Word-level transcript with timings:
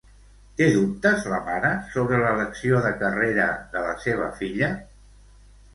Té 0.61 0.69
dubtes 0.75 1.27
la 1.33 1.41
mare 1.49 1.71
sobre 1.97 2.23
l'elecció 2.23 2.81
de 2.87 2.95
carrera 3.05 3.47
de 3.77 3.87
la 3.91 3.95
seva 4.07 4.33
filla? 4.43 4.77